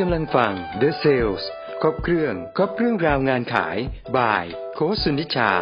[0.00, 1.44] กำลังฟัง The Sales
[1.82, 3.78] ครบเครื่อง ครบเครื่องราวงานขาย
[4.16, 5.52] บ่าย โคสุนิชา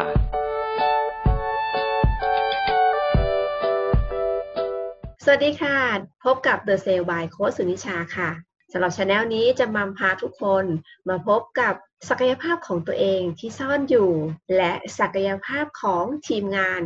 [5.23, 5.77] สวัสดีค่ะ
[6.25, 8.29] พบกับ The Sale by โคสุนิชาค่ะ
[8.71, 10.65] สำหรับช anel นี้จะมาพาทุกคน
[11.09, 11.73] มาพบกับ
[12.09, 14.11] ศักยภาพของตัวเองที่ซ่อนอยู่
[14.57, 16.81] และศักยภาพของทีมงาน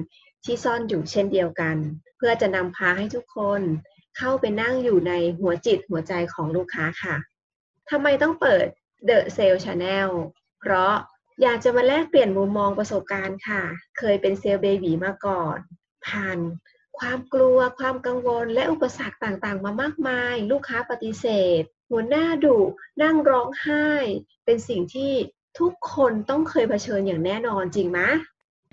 [0.46, 1.78] ที่ซ่อนอยู่เช่นเดียวกัน
[2.18, 3.62] เพื่อจะนำพาให้ทุกคน
[4.18, 7.18] เข้าไปนั่งอยู่ในหัวจิตหัวใจของลูกค้าค่ะ
[7.90, 8.66] ทำไมต้องเปิด
[9.10, 10.10] The Sale Channel
[10.60, 10.94] เพราะ
[11.42, 13.64] อยากจะมาแลกเปลี่ยนมุมมองประสบการณ์ค่ะ
[13.98, 15.58] เคยเป็นเซลล์เบบีมาก่อน
[16.08, 16.38] ผ่าน
[17.00, 21.26] ความกลัว ความกังวล และอุปสรรคต่างๆ มามากมาย ลูกค้าปฏิเส
[21.60, 21.62] ธ
[21.92, 22.58] หัวหน้าดุ
[23.02, 23.88] นั่งร้องไห้
[24.46, 25.14] เป็นสิ่งที่
[25.60, 28.00] ทุกคนต้องเคยเผชิญอย่างแน่นอนจริงไหม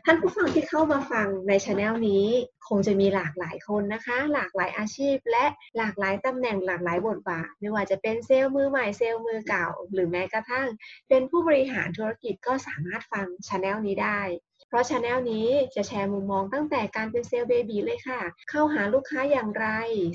[0.05, 2.27] ท่านผู้ฟังที่เข้ามาฟังในช anel นี้
[2.69, 5.45] คงจะมีหลากหลายคนนะคะ หลากหลายอาชีพ และ
[5.77, 10.69] หลากหลายตำแหน่งหลากหลายบทบาท ไม่ว่าจะเป็นเซลล์มือใหม่เซลล์มือเก่า หรือแม้กระทั่ง
[11.09, 14.21] เป็นผู้บริหารธุรกิจก็สามารถฟังช anel นี้ได้
[14.69, 19.67] เพราะช anel นี้จะแชร์มุมมองตั้งแต่การเป็น sales baby เลยค่ะ เข้าหาลูกค้าอย่างไร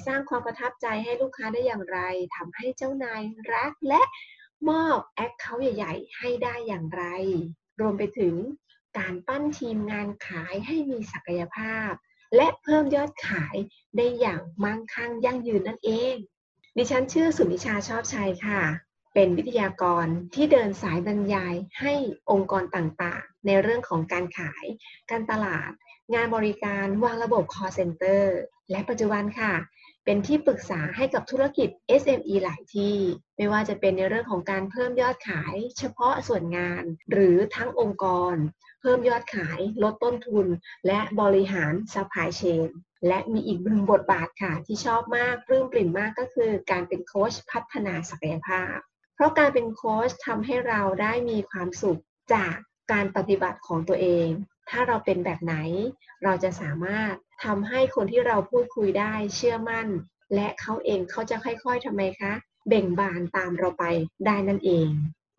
[0.07, 1.99] สร้างความประทับใจให้ลูกค้าได้อย่างไร
[2.35, 3.21] ทำให้เจ้านาย
[3.53, 4.01] รักและ
[4.69, 7.03] มอบ account ใหญ่ ๆ ให้ได้อย่างไร
[7.79, 8.35] รวมไปถึง
[8.97, 11.91] การปั้นทีมงานขายให้มีศักยภาพ
[12.35, 13.55] และเพิ่มยอดขาย
[13.97, 16.15] ได้อย่างมั่งคั่งยั่งยืนนั่นเอง
[16.77, 18.61] ดิฉันชื่อสุนิชาชอบชัยค่ะ
[19.13, 21.93] เป็นวิทยากรที่เดินสายบรรยายให้
[22.31, 24.65] องค์กรต่างๆ ในเรื่องของการขาย
[25.09, 25.71] การตลาด
[26.13, 28.23] งานบริการวางระบบ call center
[28.71, 29.53] และปัจจุบันค่ะ
[30.05, 31.69] เป็นที่ปรึกษาให้กับธุรกิจ
[32.01, 32.95] SME หลายที่
[33.37, 38.35] ไม่ว่าจะเป็นในเรื่องของการเพิ่มยอดขาย เฉพาะส่วนงาน หรือทั้งองค์กร
[38.81, 40.47] เพิ่มยอดขาย ลดต้นทุน
[40.87, 42.69] และบริหาร supply chain
[43.07, 48.75] และมีอีกหนึ่งบทบาทค่ะ ที่ชอบมากปลื้มปริ่มมากก็คือ การเป็นโค้ชพัฒนาศักยภาพ
[49.15, 52.01] เพราะการเป็นโค้ชทำให้เราได้มีความสุข
[52.33, 52.55] จาก
[52.91, 54.29] การปฏิบัติของตัวเอง
[54.69, 55.55] ถ้าเราเป็นแบบไหน
[56.23, 59.87] เราจะสามารถทำให้คนที่เราพูดคุยได้เชื่อมั่น
[60.35, 62.33] และเขาเองเขาจะค่อยๆทำไมคะ
[62.67, 63.83] เบ่งบานตามเราไป
[64.25, 64.89] ได้นั่นเอง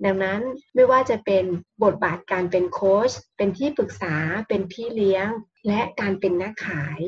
[0.05, 0.41] ดังนั้น
[0.75, 1.45] ไม่ว่าจะเป็น
[1.85, 4.15] บทบาทการเป็นโค้ชเป็นที่ปรึกษา
[4.49, 5.29] เป็นพี่เลี้ยง
[5.67, 7.01] และการเป็นนักขาย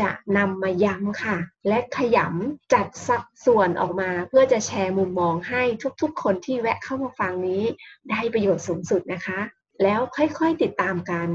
[0.00, 1.36] จะนำมาย้ำค่ะ
[1.68, 5.62] และขยำจัดสัดส่วนออกมา เพื่อจะแชร์มุมมองให้
[6.02, 7.62] ทุกๆ คนที่แวะเข้ามาฟังนี้
[8.10, 9.40] ได้ประโยชน์สูงสุดนะคะ
[9.82, 11.30] แล้วค่อยๆติดตามกัน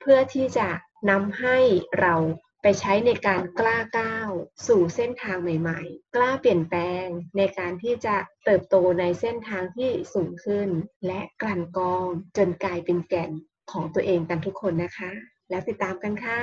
[0.00, 0.68] เพื่อที่จะ
[1.10, 1.56] นำให้
[2.00, 2.14] เรา
[2.62, 4.30] ไปใช้ในการกล้าก้าว
[4.66, 7.06] สู่เส้นทางใหม่ ๆ กล้าเปลี่ยนแปลง
[7.36, 10.68] ในการที่จะเติบโตในเส้นทางที่สูงขึ้น
[11.06, 12.06] และกลั่นกรอง
[12.36, 13.30] จนกลายเป็นแก่น
[13.72, 15.12] ของตัวเองกันทุกคนนะคะ
[15.50, 16.40] แล้วติดตามกันค่ะ